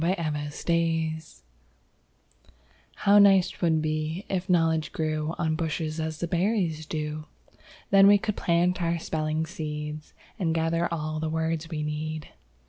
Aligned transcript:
EASY 0.03 0.67
KNOWLEDGE 0.67 1.23
How 2.95 3.19
nice 3.19 3.49
'twould 3.51 3.83
be 3.83 4.25
if 4.29 4.49
knowledge 4.49 4.91
grew 4.93 5.35
On 5.37 5.55
bushes, 5.55 5.99
as 5.99 6.17
the 6.19 6.27
berries 6.27 6.87
do! 6.87 7.25
Then 7.91 8.07
we 8.07 8.17
could 8.17 8.35
plant 8.35 8.81
our 8.81 8.97
spelling 8.97 9.45
seed, 9.45 9.99
And 10.39 10.55
gather 10.55 10.91
all 10.91 11.19
the 11.19 11.29
words 11.29 11.69
we 11.69 11.83
need. 11.83 12.29